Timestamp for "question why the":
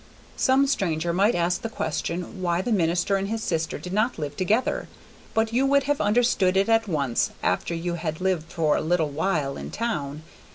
1.69-2.71